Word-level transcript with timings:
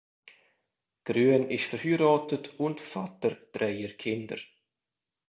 Grün 1.05 1.51
ist 1.51 1.65
verheiratet 1.65 2.57
und 2.59 2.81
Vater 2.81 3.37
dreier 3.53 3.89
Kinder. 3.89 4.37